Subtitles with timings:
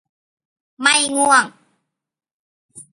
[0.81, 1.45] ไม่ง่วง